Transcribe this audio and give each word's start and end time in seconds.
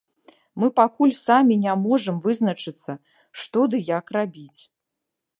Мы 0.61 0.67
пакуль 0.77 1.11
самі 1.17 1.57
не 1.65 1.75
можам 1.83 2.15
вызначыцца 2.25 2.95
што 3.41 3.67
ды 3.75 3.83
як 3.91 4.05
рабіць. 4.17 4.61